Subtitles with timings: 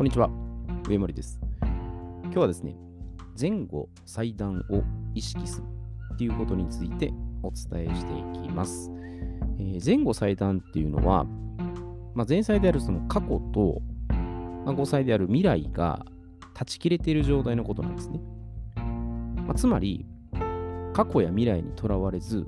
[0.00, 0.30] こんにちは、
[0.88, 1.38] 上森です。
[1.60, 2.74] 今日はですね、
[3.38, 4.82] 前後祭壇を
[5.14, 5.66] 意識する
[6.14, 8.90] っていうことについてお伝えしていきます。
[9.58, 11.24] えー前後祭壇っていうのは、
[12.14, 13.82] まあ、前祭であるその過去と、
[14.64, 16.06] まあ、後祭である未来が
[16.54, 18.22] 断ち切れている状態のことなんですね。
[19.46, 20.06] まあ、つまり、
[20.94, 22.46] 過去や未来にとらわれず、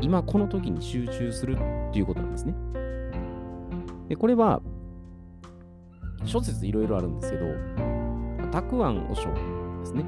[0.00, 2.54] 今この時に集中するっていうことなんですね。
[4.08, 4.62] で、これは、
[6.24, 7.46] 諸説いろいろあるんですけど、
[8.50, 9.32] たくあん和尚
[9.80, 10.04] ですね。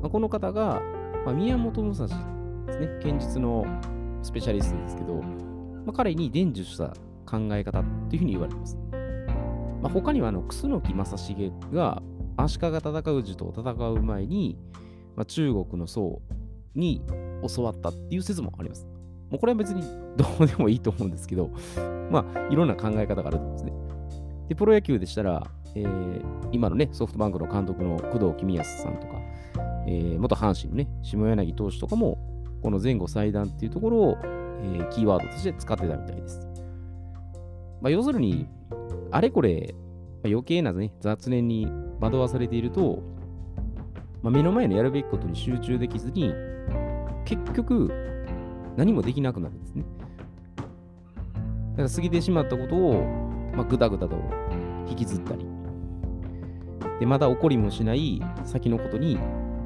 [0.00, 0.80] まあこの方が、
[1.24, 3.64] まあ、宮本武蔵ですね、剣術の
[4.22, 5.22] スペシャリストですけど、ま
[5.88, 6.88] あ、彼に伝授した
[7.26, 8.78] 考え方っていうふうに言われます。
[9.82, 12.02] まあ、他にはあの楠木正成が
[12.36, 14.58] 足利尊氏と戦う前に、
[15.16, 16.20] まあ、中国の僧
[16.74, 17.02] に
[17.56, 18.86] 教わったっていう説もあります。
[19.30, 19.82] もうこれは別に
[20.16, 21.50] どうでもいいと思うんですけど、
[22.10, 23.72] まあいろんな考え方があるんですね。
[24.48, 29.20] で、プロ野球でしたら、えー今のね、ソフトバンクの監督の工藤公康さんとか、
[29.86, 32.18] えー元阪神のね、下柳投手とかも、
[32.62, 36.48] この前後祭壇っていうところを、えーキーワードとして使ってたみたいです。
[37.80, 38.48] まあ、要するに、
[39.10, 39.74] あれこれ、
[40.22, 43.02] まあ余計なね、雑念に惑わされていると、
[44.22, 46.32] まあ、目の前のやるべきことに集中できずに、
[47.24, 47.92] 結局、
[48.76, 49.84] 何もできなくなるんですね。
[51.72, 54.16] だから過ぎてしまったことを、まあ、ぐだぐだと
[54.88, 55.46] 引きずったり、
[57.00, 59.16] で、まだ起こりもしない先のことに、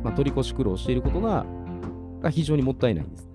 [0.02, 1.46] まあ、取り越し苦労していることが、
[2.20, 3.28] が非常にもったいないんです。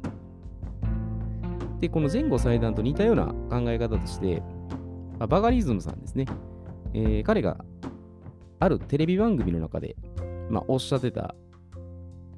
[1.79, 4.41] で、この前後祭壇と似たような考え方として、
[5.19, 6.25] まあバガリズムさんですね。
[6.93, 7.63] えー彼が
[8.59, 9.95] あるテレビ番組の中で、
[10.49, 11.35] まあ、おっしゃってた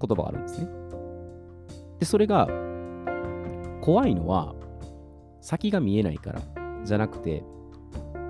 [0.02, 0.68] 言葉があるんですね。
[2.00, 2.48] で、それが、
[3.82, 4.54] 怖いのは、
[5.42, 6.42] 先が見えないから
[6.84, 7.44] じゃなくて、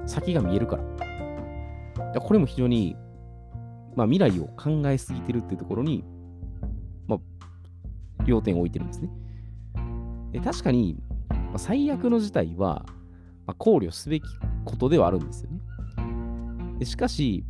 [0.10, 2.12] 先が見えるから。
[2.14, 2.96] でこれも非常に、
[3.96, 6.04] まあ、未来を考えすぎてるっていうところに、
[7.08, 7.20] まあ、
[8.26, 9.10] 要点を置いてるんですね。
[10.32, 10.98] で確かに、
[11.30, 12.86] まあ最悪の事態は、
[13.46, 14.24] まあ、考慮すべき
[14.66, 15.60] ことではあるんですよね。
[16.80, 17.46] でしかし、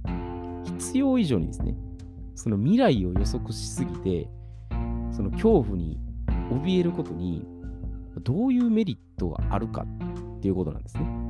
[0.65, 1.75] 必要以上にですね、
[2.35, 4.29] その未来を予測しすぎて、
[5.11, 5.99] その恐怖に
[6.51, 7.45] 怯えることに、
[8.23, 9.85] どういうメリットがあるか
[10.37, 11.28] っていうことなんですね。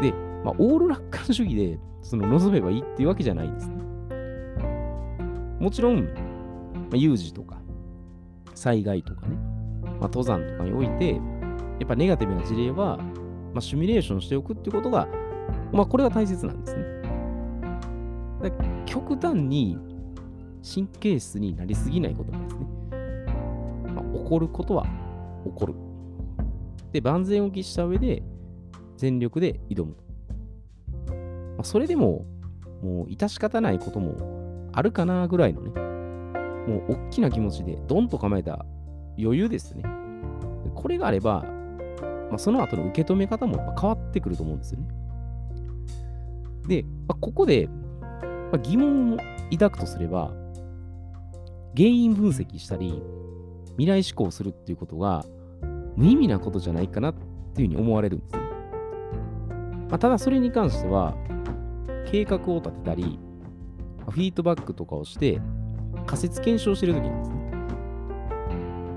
[0.00, 0.12] で、
[0.44, 3.74] まあ、オール楽観主義でその望めばいいっていうわけじゃないんですね。
[5.60, 6.10] もちろん、ま
[6.94, 7.60] あ、有事とか、
[8.54, 9.36] 災害とかね、
[9.84, 11.20] まあ、登山とかにおいて、や
[11.84, 12.96] っぱネガティブな事例は、
[13.52, 15.08] まあ、シミュレーションしておくっていうことが、
[15.72, 16.84] まあ、これが大切なんですね。
[18.86, 19.78] 極端に
[20.62, 22.66] 神経質になりすぎないことなんですね。
[23.94, 24.84] まあ、起こることは
[25.44, 25.74] 起こる。
[26.92, 28.22] で、万全を期した上で、
[28.98, 29.96] 全力で挑む。
[31.56, 32.26] まあ、それでも、
[32.82, 35.70] もう致し方ないこともあるかなぐらいのね、
[36.68, 38.66] もう大きな気持ちでドンと構えた
[39.18, 39.82] 余裕ですね。
[40.74, 41.44] これがあれば、
[42.28, 44.88] まあ、その後の受け止め方もやっぱ変わってくると思うんですよね。
[46.66, 47.68] で、まあ、ここで、
[48.02, 49.18] まあ、疑問を
[49.52, 50.32] 抱くとすれば、
[51.76, 53.00] 原因分析したり、
[53.78, 55.24] 未来思考するっていうことが
[55.96, 57.14] 無意味なことじゃないかなっ
[57.54, 58.37] ていうふうに思われるんです。
[59.88, 61.14] まあ、ただそれに関しては、
[62.10, 63.18] 計画を立てたり、
[64.08, 65.40] フィードバックとかをして、
[66.06, 67.38] 仮説検証してるときなんですね。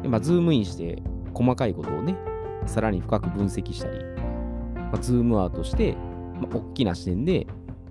[0.03, 1.02] でまあ、ズームインして
[1.34, 2.16] 細かいことをね、
[2.66, 4.00] さらに深く分析したり、
[4.75, 5.96] まあ、ズームアウトして、
[6.40, 7.47] まあ、大きな視点で、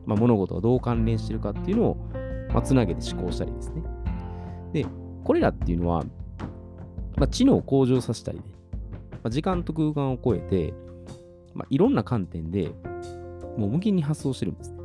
[0.07, 1.97] まあ、物事がどう関連してるかっていうのを、
[2.53, 3.83] まあ、つなげて思考したりですね。
[4.73, 4.87] で、
[5.25, 6.05] これらっていうのは、
[7.17, 8.45] まあ、知能を向上させたりね、
[9.13, 10.75] まあ、時間と空間を超えて、
[11.55, 12.73] まあ、いろんな観点で
[13.57, 14.79] もう無限に発想してるんですね。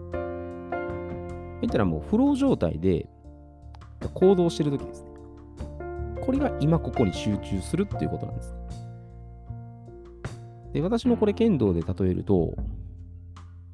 [1.61, 3.07] 言ったらもうフロー状態で
[4.13, 5.09] 行動してるときですね。
[6.21, 8.55] これが今ここに集中するっていうことなんです。
[10.73, 12.53] で、私のこれ剣道で例えると、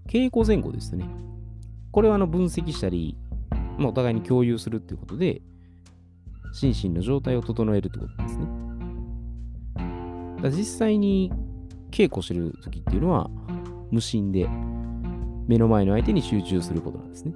[0.07, 1.05] 稽古前後ですね。
[1.91, 3.17] これはあの分析したり、
[3.77, 5.41] まあ、お互いに共有するっていうことで、
[6.53, 8.45] 心身の状態を整えるってことですね。
[10.41, 11.31] だ実際に
[11.91, 13.29] 稽古してる時っていうのは、
[13.89, 14.47] 無心で
[15.51, 17.33] 目の前の相手に集中することなんですね。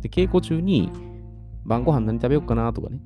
[0.00, 0.90] で、稽古中に
[1.64, 2.98] 晩ご飯何食べようかなとかね、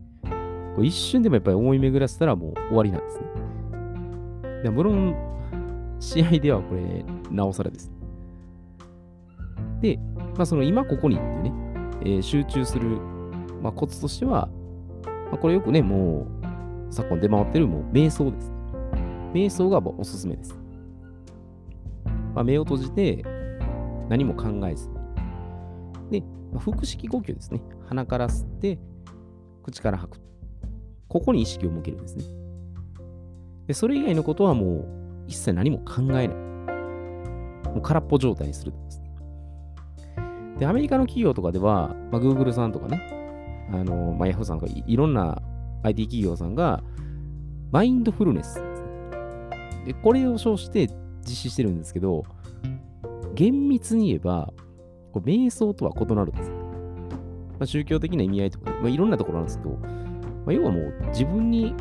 [0.75, 3.27] こう一瞬でもやっぱり思い巡らせたらもう終わりなんですね。
[4.63, 5.15] で無論、
[6.01, 7.93] 試合ではこれ、なおさらです。
[9.83, 9.99] で、
[10.35, 11.53] まあ、その今ここにっていうね、
[12.01, 12.89] えー集中する、
[13.61, 14.49] まあ、コツとしては、
[15.05, 16.27] まあ、これよくね、も
[16.89, 18.51] う、昨今出回ってるもう瞑想です。
[19.35, 20.59] 瞑想がおすすめです。
[22.35, 23.23] まあ、目を閉じて、
[24.13, 24.91] 何も考えず
[26.11, 26.21] に。
[26.21, 26.27] で、
[26.59, 27.63] 腹式呼吸ですね。
[27.89, 28.79] 鼻から吸って、
[29.63, 30.21] 口から吐く。
[31.09, 32.25] ここに意識を向けるんですね。
[33.69, 36.29] で、それ以外のことはもう一切何も考えない。
[36.29, 39.03] もう空っぽ状態にするんです。
[40.59, 45.41] で、アメリカの企業とかでは、まあ、Google さんとかね、あの、まあ、Yahoo さんとかいろんな
[45.85, 46.83] IT 企業さんが、
[47.71, 48.63] マインドフルネス
[49.87, 50.91] で、これを称して
[51.23, 52.25] 実施してるんですけど、
[53.35, 54.53] 厳密に言えば、
[55.13, 56.51] これ瞑想とは異なるんです。
[56.51, 56.57] ま
[57.61, 59.87] あ、宗教的な意味合いとか、まあ、いろんなところなんですけど、ま
[60.49, 61.75] あ、要はもう自分に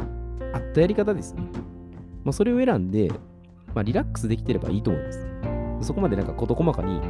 [0.54, 1.44] 合ったやり方ですね。
[2.24, 3.10] まあ、それを選んで、
[3.74, 5.28] まあ、リラックスできてればいいと思います。
[5.82, 7.02] そこまでなんか事細かに、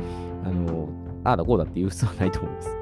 [0.43, 0.89] あの、
[1.23, 2.77] ああだこうだっていう必要はないと思います。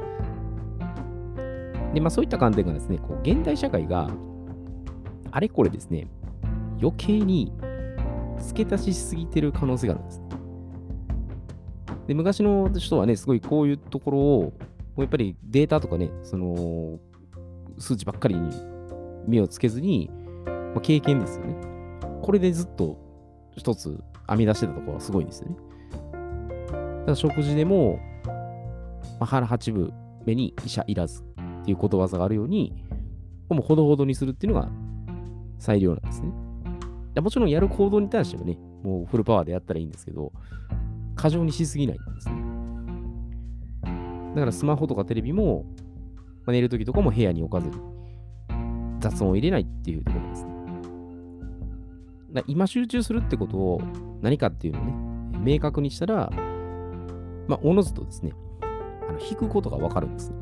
[1.93, 4.09] で、まあそういった観点がですね、こう現代社会が
[5.31, 6.07] あれこれですね、
[6.79, 7.51] 余計に
[8.39, 10.21] 付け足しすぎてる可能性があるんです。
[12.09, 14.53] で、昔の人はね、すごいこういうところを、
[14.97, 16.97] やっぱりデータとかね、その、
[17.77, 18.49] 数値ばっかりに
[19.27, 20.09] 目をつけずに、
[20.73, 21.55] まあ、経験ですよね。
[22.23, 22.97] これでずっと
[23.55, 25.57] 一つ編み出してたところはすごいんですよね。
[27.05, 28.33] だ食事でも、ま
[29.19, 29.93] あ、腹八分
[30.25, 31.21] 目に医者いらず
[31.61, 32.73] っていうことわざがあるように、
[33.49, 34.67] もうほどほどにするっていうのが
[35.59, 36.31] 最良なんですね。
[37.21, 40.31] もちろんやる行動に対してはね、もうフルパワーでやったらいいんですけど、
[41.19, 42.35] 過剰にしすぎないんですね。
[44.35, 45.65] だからスマホとかテレビも、
[46.45, 47.75] まあ、寝るときとかも部屋に置かずに、
[49.01, 50.51] 雑音を入れないっていうところですね。
[52.31, 53.81] だ今集中するってことを
[54.21, 54.93] 何かっていうのをね、
[55.55, 56.31] 明確にしたら、
[57.49, 58.31] まあ、おのずとですね、
[58.61, 60.37] あの引くことがわかるんですね。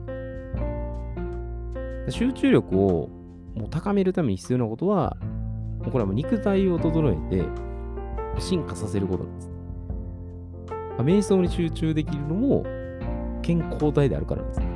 [2.09, 3.09] 集中力を
[3.55, 5.17] もう高めるために必要なことは、
[5.79, 7.43] もうこれはもう肉体を整えて
[8.37, 9.46] 進化させることなんです。
[11.03, 12.63] 瞑想に集中できるのも
[13.41, 14.67] 健康体であるからなんですね。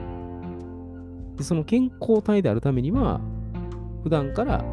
[1.37, 3.19] で、その健康体であるためには、
[4.03, 4.63] 普段から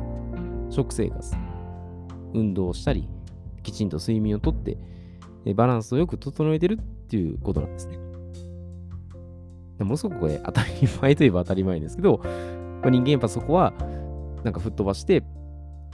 [0.70, 1.36] 食生活、
[2.34, 3.08] 運動をしたり、
[3.62, 4.76] きちんと睡眠をとって、
[5.54, 6.76] バランスをよく整えてるっ
[7.08, 7.98] ていうことなんですね。
[9.78, 12.20] ものすごくこれ当たり前といえば当たり前ですけど、
[12.82, 13.72] まあ、人間やっぱそこは
[14.42, 15.22] なんか吹っ飛ばして、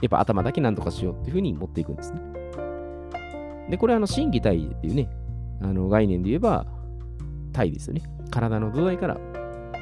[0.01, 2.19] やっぱ頭だけなんとかしようっていうふうに持っていくんですね。
[3.69, 5.09] で、これあの、心技体っていうね、
[5.61, 6.65] あの概念で言えば、
[7.53, 8.03] 体ですよね。
[8.31, 9.17] 体の土台から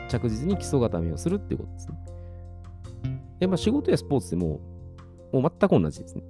[0.09, 1.97] 着実に基礎固めをするっていうことですね。
[3.39, 4.59] で、まあ、仕事やスポーツでも、
[5.31, 6.23] もう全く同じですね。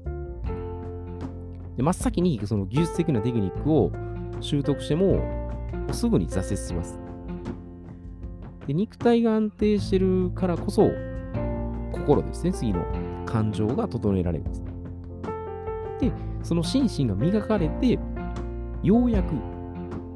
[1.76, 3.92] で真っ先にその技術的なテクニックを
[4.40, 5.18] 習得しても、
[5.88, 7.00] もすぐに挫折します。
[8.68, 10.90] で肉体が安定してるからこそ、
[11.92, 12.86] 心ですね、次の
[13.26, 14.64] 感情が整えられるんです。
[16.00, 16.12] で、
[16.44, 18.00] その心身が磨かれて、
[18.84, 19.34] ようやく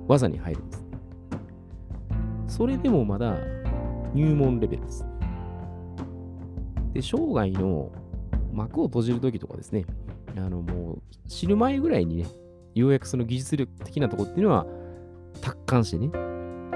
[0.07, 0.85] 技に入るんです。
[2.47, 3.37] それでもまだ
[4.13, 5.05] 入門レベルです。
[6.93, 7.91] で、生涯の
[8.51, 9.85] 幕を閉じるときとかですね、
[10.35, 12.25] あのもう死ぬ前ぐらいにね、
[12.75, 14.65] ようやくその技術力的なところっていうのは
[15.41, 16.09] 達観してね、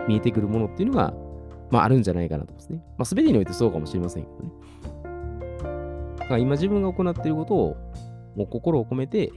[0.08, 1.14] 見えてくるものっていうのが、
[1.72, 2.84] まああるんじゃないかなと思いますね。
[2.98, 4.52] まあ全てにおいてそうかもしれませんけどね。
[6.20, 7.76] だから今自分が行っていることを
[8.36, 9.32] もう心を込めて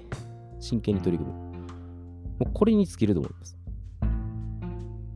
[0.60, 1.43] 真剣に取り組む。
[2.38, 3.56] もうこれに尽きると思います。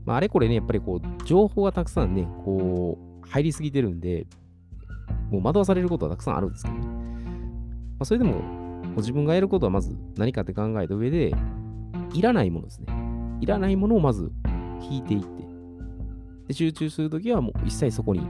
[0.04, 4.26] まあ、あれこれね、やっぱりこう、情報がたくさんね、こう、入りすぎてるんで、
[5.30, 6.76] もう惑わされることはたくさんあるんですけど。
[6.76, 6.82] ま
[8.00, 11.34] あ、それでも、も自分がやることはまず何かって考えた上で、
[12.14, 12.86] いらないものですね。
[13.40, 14.32] いらないものをまず
[14.80, 15.44] 引いていって、
[16.48, 18.22] で集中するときはもう一切そこに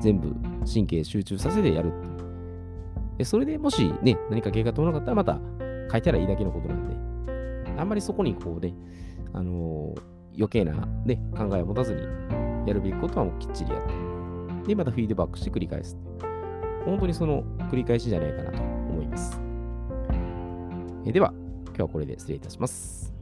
[0.00, 0.34] 全部
[0.66, 1.92] 神経集中させてやる
[3.18, 5.38] でそれでもしね、何か計画がなかったらまた
[5.92, 6.96] 書いたらいいだけのことなんで、
[7.80, 8.74] あんまりそこにこうね、
[9.32, 10.00] あのー、
[10.36, 12.02] 余計な、ね、考えを持たずに
[12.66, 13.86] やるべきことはもうきっちりやっ
[14.62, 15.96] て、で、またフィードバックして繰り返す。
[16.84, 19.40] 本当にその繰り返しじゃないかなと思います。
[21.06, 21.32] えでは、
[21.66, 23.19] 今日はこれで失礼いたします。